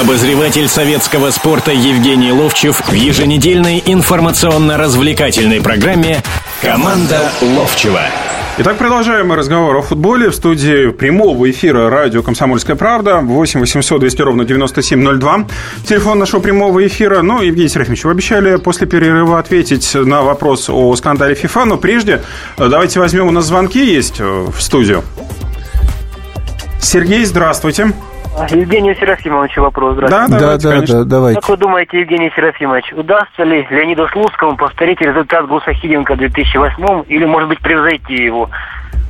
[0.00, 6.22] Обозреватель советского спорта Евгений Ловчев в еженедельной информационно-развлекательной программе
[6.60, 8.02] «Команда Ловчева».
[8.58, 14.20] Итак, продолжаем разговор о футболе в студии прямого эфира радио «Комсомольская правда» 8 800 200
[14.20, 15.46] ровно 9702.
[15.88, 17.22] Телефон нашего прямого эфира.
[17.22, 22.20] Ну, Евгений Серафимович, вы обещали после перерыва ответить на вопрос о скандале ФИФА, но прежде
[22.58, 25.04] э, давайте возьмем, у нас звонки есть э, в студию.
[26.82, 27.92] Сергей, здравствуйте.
[28.50, 29.96] Евгению Серафимовичу вопрос.
[29.96, 31.40] Да, да, да, да, давайте.
[31.40, 37.24] Как вы думаете, Евгений Серафимович, удастся ли Леониду Слуцкому повторить результат Гусахиденко в 2008 или,
[37.24, 38.50] может быть, превзойти его?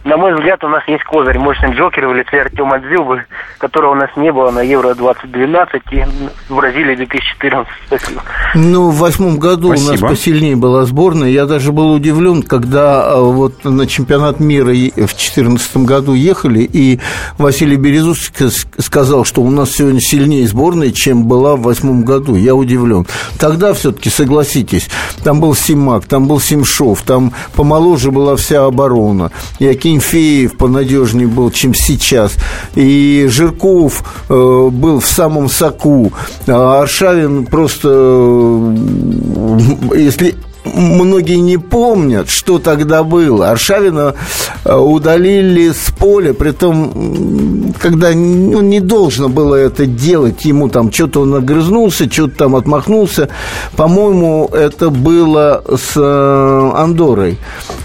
[0.06, 3.24] На мой взгляд, у нас есть козырь, мощный Джокер в лице Артема Дзюбы,
[3.58, 6.04] которого у нас не было на Евро-2012 и
[6.48, 7.68] в Бразилии 2014.
[7.88, 8.22] Спасибо.
[8.54, 9.88] Ну, в восьмом году Спасибо.
[9.88, 11.28] у нас посильнее была сборная.
[11.28, 17.00] Я даже был удивлен, когда а, вот на чемпионат мира в 2014 году ехали, и
[17.36, 18.46] Василий Березовский
[18.78, 22.36] сказал, что у нас сегодня сильнее сборная, чем была в восьмом году.
[22.36, 23.06] Я удивлен.
[23.40, 24.88] Тогда все-таки, согласитесь,
[25.24, 29.32] там был Симак, там был Симшов, там помоложе была вся оборона.
[29.58, 32.34] И Акин Акинфеев понадежнее был, чем сейчас.
[32.74, 36.12] И Жирков э, был в самом соку.
[36.46, 38.76] А Аршавин просто, э,
[39.96, 40.34] если
[40.74, 43.50] многие не помнят, что тогда было.
[43.50, 44.14] Аршавина
[44.64, 50.92] э, удалили с поля, при том, когда ну, не должно было это делать, ему там
[50.92, 53.28] что-то он огрызнулся, что-то там отмахнулся.
[53.76, 57.38] По-моему, это было с э, Андорой.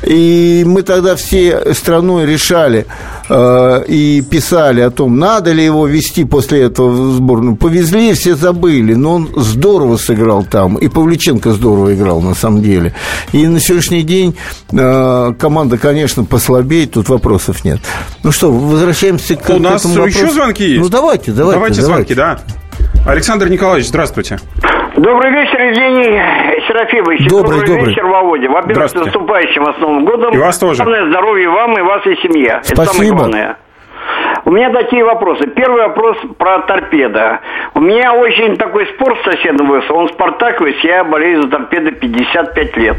[0.06, 2.86] И мы тогда все страной решали
[3.30, 7.56] э, и писали о том, надо ли его вести после этого в сборную.
[7.56, 10.78] Повезли, все забыли, но он здорово сыграл там.
[10.78, 12.94] И Павличенко здорово играл, на самом деле деле.
[13.34, 14.36] И на сегодняшний день
[14.72, 17.80] э, команда, конечно, послабеет, тут вопросов нет.
[18.24, 20.82] Ну что, возвращаемся к, У к нас этому еще звонки есть?
[20.82, 21.58] Ну давайте, давайте.
[21.58, 21.82] Давайте, давайте.
[21.82, 22.40] звонки, да.
[23.06, 24.40] Александр Николаевич, здравствуйте.
[24.96, 26.22] Добрый вечер, Евгений
[26.68, 27.30] Серафимович.
[27.30, 27.68] Добрый, добрый.
[27.68, 27.90] добрый.
[27.90, 28.50] вечер, Володя.
[28.50, 30.34] Во-первых, с наступающим вас Новым годом.
[30.34, 30.84] И вас тоже.
[30.84, 32.60] Главное здоровье вам и вас и семье.
[32.64, 32.84] Спасибо.
[32.84, 33.58] Это самое главное.
[34.46, 35.48] У меня такие вопросы.
[35.48, 37.40] Первый вопрос про торпеда.
[37.74, 39.96] У меня очень такой спор с соседом вышел.
[39.96, 42.98] Он спартаковец, я болею за торпеда 55 лет.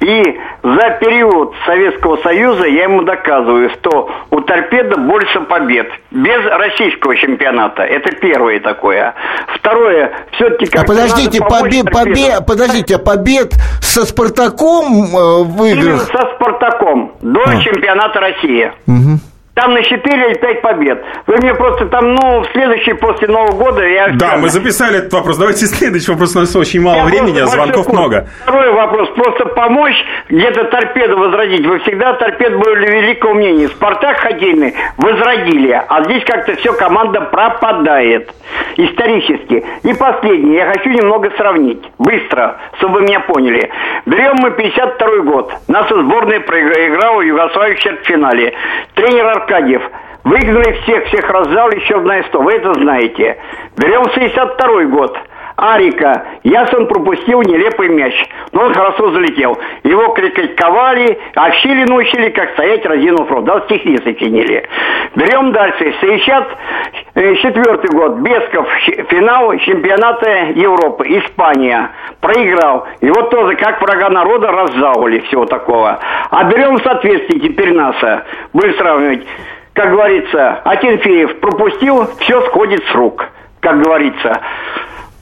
[0.00, 5.88] И за период Советского Союза я ему доказываю, что у торпеда больше побед.
[6.10, 7.82] Без российского чемпионата.
[7.82, 9.14] Это первое такое.
[9.54, 10.76] Второе, все-таки...
[10.76, 15.84] А подождите, побед, побед, подождите, побед со Спартаком э, выиграл?
[15.84, 17.12] Именно со Спартаком.
[17.20, 17.56] До а.
[17.62, 18.72] чемпионата России.
[18.86, 19.29] Угу.
[19.54, 21.04] Там на 4 или 5 побед.
[21.26, 24.08] Вы мне просто там, ну, в следующий после Нового года я...
[24.10, 25.38] Да, мы записали этот вопрос.
[25.38, 26.36] Давайте следующий вопрос.
[26.36, 28.28] У нас очень мало я времени, а звонков много.
[28.44, 29.08] Второй вопрос.
[29.10, 29.96] Просто помочь
[30.28, 31.66] где-то торпеду возродить.
[31.66, 33.68] Вы всегда торпед были великого мнения.
[33.68, 38.32] Спартак хоккейный возродили, а здесь как-то все команда пропадает.
[38.76, 39.64] Исторически.
[39.82, 40.58] И последнее.
[40.58, 41.82] Я хочу немного сравнить.
[41.98, 43.68] Быстро, чтобы вы меня поняли.
[44.06, 45.52] Берем мы 52 год.
[45.66, 48.54] Наша сборная проиграла Югославию в четвертьфинале.
[48.94, 49.82] Тренер Аркадьев
[50.22, 52.42] Выгнали всех, всех раздал еще на 100.
[52.42, 53.38] Вы это знаете.
[53.78, 55.18] Берем 62 год.
[55.60, 56.24] Арика.
[56.42, 58.14] Ясон пропустил нелепый мяч.
[58.52, 59.58] Но он хорошо залетел.
[59.84, 63.44] Его критиковали, а в Чили научили, как стоять разинув рот.
[63.44, 64.68] Да, стихи сочинили.
[65.14, 65.94] Берем дальше.
[66.00, 68.16] 64 год.
[68.20, 68.68] Бесков.
[69.08, 71.06] Финал чемпионата Европы.
[71.08, 71.90] Испания.
[72.20, 72.86] Проиграл.
[73.00, 75.20] Его тоже, как врага народа, раззаули.
[75.20, 75.98] Всего такого.
[76.30, 78.24] А берем в соответствии теперь НАСА.
[78.52, 79.26] Будем сравнивать
[79.72, 83.28] как говорится, Акинфеев пропустил, все сходит с рук,
[83.60, 84.40] как говорится.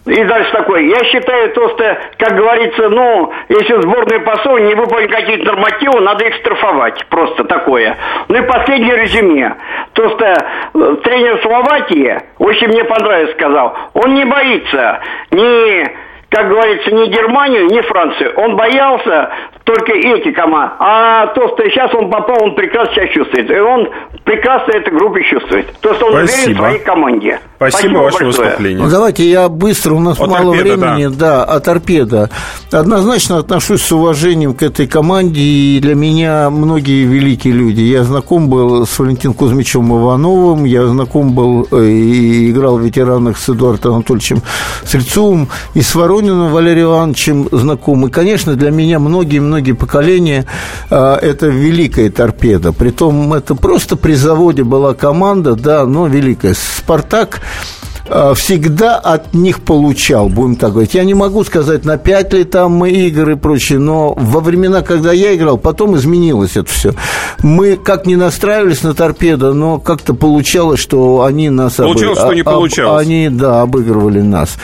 [0.09, 0.86] И дальше такой.
[0.86, 6.34] Я считаю, просто, как говорится, ну, если сборная посол не выполнит какие-то нормативы, надо их
[6.36, 7.04] штрафовать.
[7.06, 7.96] Просто такое.
[8.28, 9.54] Ну и последнее резюме.
[9.92, 10.24] Просто
[10.74, 15.00] э, тренер Словакии, очень мне понравилось, сказал, он не боится
[15.30, 18.34] ни как говорится, ни Германию, ни Францию.
[18.36, 19.30] Он боялся
[19.68, 20.74] только эти команды.
[20.78, 23.50] А то, что сейчас он попал, он прекрасно себя чувствует.
[23.50, 23.88] И он
[24.24, 25.66] прекрасно этой группе чувствует.
[25.80, 26.40] То, что он Спасибо.
[26.40, 27.40] уверен в своей команде.
[27.56, 28.46] Спасибо, Спасибо ваше большое.
[28.46, 28.84] выступление.
[28.84, 31.06] Ну, давайте я быстро, у нас о мало торпедо, времени.
[31.08, 31.44] Да.
[31.44, 32.30] да, о торпедо.
[32.72, 37.80] Однозначно отношусь с уважением к этой команде, и для меня многие великие люди.
[37.80, 43.36] Я знаком был с Валентином Кузьмичем Ивановым, я знаком был э, и играл в ветеранах
[43.36, 44.40] с Эдуардом Анатольевичем
[44.84, 48.06] Стрельцовым, и с Ворониным Валерием Ивановичем знаком.
[48.06, 50.46] И, конечно, для меня многие-многие поколения
[50.90, 52.72] э, это великая торпеда.
[52.72, 56.54] Притом это просто при заводе была команда, да, но великая.
[56.54, 57.40] «Спартак»
[58.34, 60.94] всегда от них получал, будем так говорить.
[60.94, 64.82] Я не могу сказать, на пять ли там мы игры и прочее, но во времена,
[64.82, 66.94] когда я играл, потом изменилось это все.
[67.42, 71.74] Мы как не настраивались на торпедо, но как-то получалось, что они нас...
[71.74, 72.26] Получалось, об...
[72.26, 73.06] что не получалось.
[73.06, 74.56] Они, да, обыгрывали нас.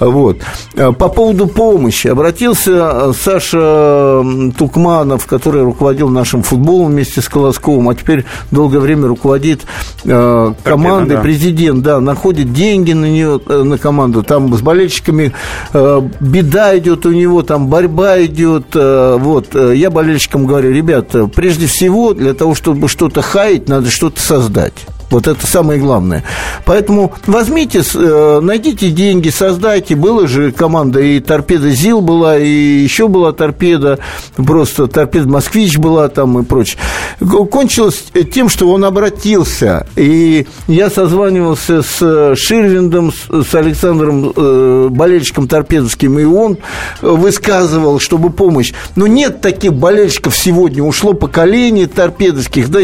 [0.00, 0.38] Вот.
[0.74, 2.08] Э, по поводу помощи.
[2.08, 4.22] Обратился Саша
[4.56, 9.62] Тукманов, который руководил нашим футболом вместе с Колосковым, а теперь долгое время руководит
[10.04, 11.22] э, командой, да.
[11.22, 15.32] президент, да, находит деньги деньги на нее, э, на команду, там с болельщиками
[15.72, 21.66] э, беда идет у него, там борьба идет, э, вот, я болельщикам говорю, ребята, прежде
[21.66, 24.74] всего, для того, чтобы что-то хаять, надо что-то создать.
[25.10, 26.24] Вот это самое главное.
[26.64, 29.94] Поэтому возьмите, э, найдите деньги, создайте.
[29.94, 34.00] Была же команда и торпеда ЗИЛ была, и еще была торпеда,
[34.34, 36.78] просто торпеда Москвич была там и прочее.
[37.20, 39.86] Кончилось тем, что он обратился.
[39.94, 46.58] И я созванивался с Ширвиндом, с Александром, э, болельщиком торпедовским, и он
[47.00, 48.72] высказывал, чтобы помощь.
[48.96, 50.82] Но нет таких болельщиков сегодня.
[50.82, 52.68] Ушло поколение торпедовских.
[52.70, 52.80] Да,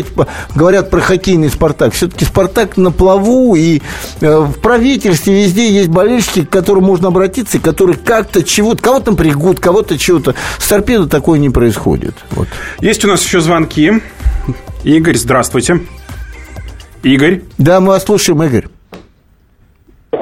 [0.55, 1.93] говорят про хоккейный «Спартак».
[1.93, 3.81] Все все-таки «Спартак» на плаву, и
[4.21, 9.61] э, в правительстве везде есть болельщики, к которым можно обратиться, которые как-то чего-то, кого-то напрягут,
[9.61, 10.35] кого-то чего-то.
[10.59, 12.15] С торпедо такое не происходит.
[12.33, 12.49] Вот.
[12.81, 14.03] Есть у нас еще звонки.
[14.85, 15.81] Игорь, здравствуйте.
[17.03, 17.43] Игорь.
[17.59, 18.67] Да, мы вас слушаем, Игорь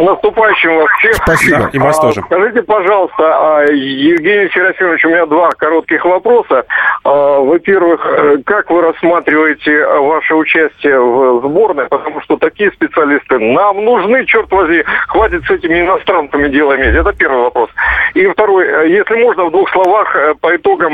[0.00, 1.14] наступающим вас всех.
[1.16, 1.70] Спасибо.
[1.72, 2.22] И вас а, тоже.
[2.22, 6.64] Скажите, пожалуйста, а, Евгений Серафимович, у меня два коротких вопроса.
[7.04, 11.86] А, во-первых, э, как вы рассматриваете ваше участие в сборной?
[11.88, 14.82] Потому что такие специалисты нам нужны, черт возьми.
[15.08, 16.94] Хватит с этими иностранцами дело иметь.
[16.94, 17.70] Это первый вопрос.
[18.14, 20.90] И второй, э, если можно, в двух словах э, по итогам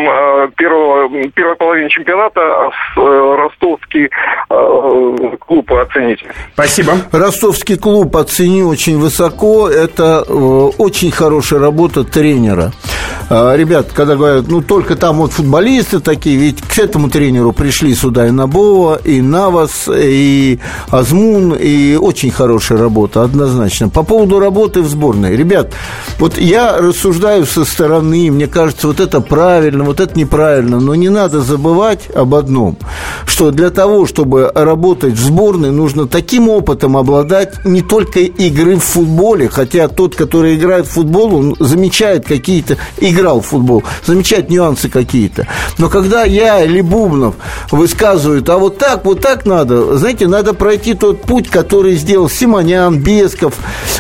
[0.56, 4.10] первого, первой половины чемпионата ростовский
[5.38, 6.26] клуб оцените.
[6.54, 6.92] Спасибо.
[7.12, 10.32] Ростовский клуб оцени очень очень высоко, это э,
[10.78, 12.72] очень хорошая работа тренера.
[13.28, 17.94] А, ребят, когда говорят, ну, только там вот футболисты такие, ведь к этому тренеру пришли
[17.94, 23.88] сюда и Набова, и Навас, и Азмун, и очень хорошая работа, однозначно.
[23.88, 25.36] По поводу работы в сборной.
[25.36, 25.72] Ребят,
[26.20, 31.08] вот я рассуждаю со стороны, мне кажется, вот это правильно, вот это неправильно, но не
[31.08, 32.76] надо забывать об одном,
[33.26, 38.84] что для того, чтобы работать в сборной, нужно таким опытом обладать не только игры в
[38.86, 44.88] футболе, хотя тот, который играет в футбол, он замечает какие-то, играл в футбол, замечает нюансы
[44.88, 45.46] какие-то.
[45.78, 47.34] Но когда я или Бубнов
[47.70, 52.98] высказывают, а вот так, вот так надо, знаете, надо пройти тот путь, который сделал Симонян,
[53.00, 53.54] Бесков,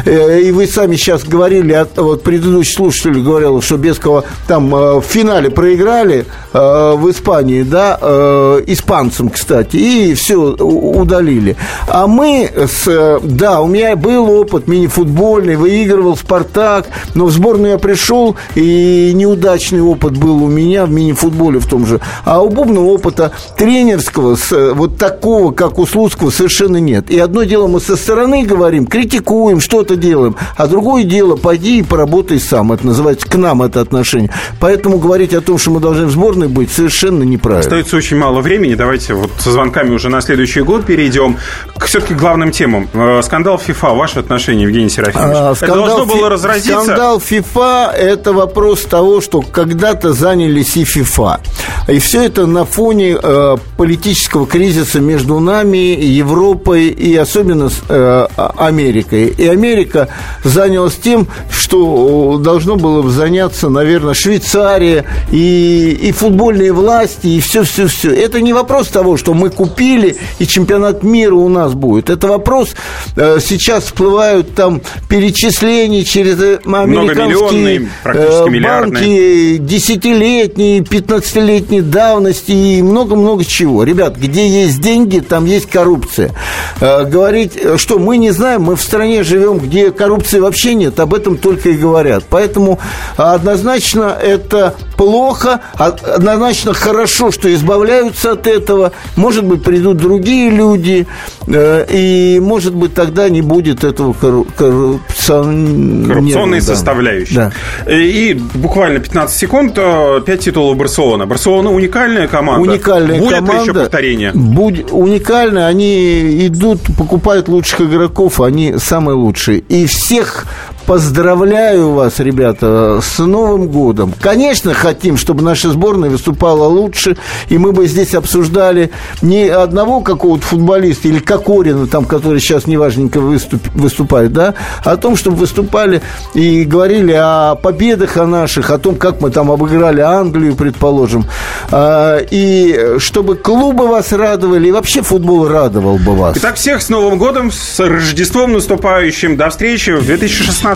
[0.04, 5.00] э, и вы сами сейчас говорили, от, вот предыдущий слушатель говорил, что Бескова там э,
[5.00, 11.56] в финале проиграли э, в Испании, да, э, испанцам, кстати, и все удалили.
[11.88, 17.78] А мы с, да, у меня был опыт, мини-футбольный, выигрывал «Спартак», но в сборную я
[17.78, 22.00] пришел, и неудачный опыт был у меня в мини-футболе в том же.
[22.24, 24.36] А у Бубна опыта тренерского,
[24.74, 27.10] вот такого, как у Слуцкого, совершенно нет.
[27.10, 31.82] И одно дело мы со стороны говорим, критикуем, что-то делаем, а другое дело, пойди и
[31.82, 32.72] поработай сам.
[32.72, 34.30] Это называется к нам это отношение.
[34.60, 37.60] Поэтому говорить о том, что мы должны в сборной быть, совершенно неправильно.
[37.60, 38.74] Остается очень мало времени.
[38.74, 41.36] Давайте вот со звонками уже на следующий год перейдем
[41.76, 42.88] к все-таки главным темам.
[42.94, 43.88] Э, скандал ФИФА.
[43.90, 45.36] Ваше отношение, Евгений Серафимович?
[45.36, 46.82] А, скандал, это должно было разразиться...
[46.82, 51.40] Скандал ФИФА– это вопрос того, что когда-то занялись и ФИФА.
[51.88, 58.26] И все это на фоне э, политического кризиса между нами, Европой и особенно э,
[58.56, 59.26] Америкой.
[59.26, 60.08] И Америка
[60.42, 68.12] занялась тем, что должно было бы заняться, наверное, Швейцария и, и футбольные власти, и все-все-все.
[68.12, 72.10] Это не вопрос того, что мы купили, и чемпионат мира у нас будет.
[72.10, 72.74] Это вопрос,
[73.16, 83.44] э, сейчас всплывают там перечисления через э, американские э, банки десятилетние, пятнадцатилетней давности и много-много
[83.44, 83.84] чего.
[83.84, 86.32] Ребят, где есть деньги, там есть коррупция.
[86.80, 91.36] Говорить, что мы не знаем, мы в стране живем, где коррупции вообще нет, об этом
[91.36, 92.24] только и говорят.
[92.28, 92.78] Поэтому
[93.16, 98.92] однозначно это плохо, однозначно хорошо, что избавляются от этого.
[99.16, 101.06] Может быть, придут другие люди,
[101.46, 104.12] э, и, может быть, тогда не будет этого
[104.44, 106.06] коррупцион...
[106.06, 106.66] коррупционной да.
[106.66, 107.34] составляющей.
[107.34, 107.52] Да.
[107.90, 111.26] И буквально 15 секунд, 5 э, титулов Барселона.
[111.26, 112.70] Барселона уникальная команда.
[112.70, 113.52] Уникальная будет команда.
[113.52, 114.32] Будет еще повторение?
[114.32, 115.66] Будет уникальная.
[115.66, 119.58] Они идут, покупают лучших игроков, они самые лучшие.
[119.58, 120.46] И всех
[120.86, 124.14] Поздравляю вас, ребята, с Новым годом.
[124.20, 127.16] Конечно, хотим, чтобы наша сборная выступала лучше,
[127.48, 133.18] и мы бы здесь обсуждали не одного какого-то футболиста или Кокорина, там, который сейчас неважненько
[133.18, 136.02] выступ, выступает, да, а о том, чтобы выступали
[136.34, 141.24] и говорили о победах о наших, о том, как мы там обыграли Англию, предположим,
[141.72, 146.36] а, и чтобы клубы вас радовали, и вообще футбол радовал бы вас.
[146.36, 149.36] Итак, всех с Новым годом, с Рождеством наступающим.
[149.36, 150.75] До встречи в 2016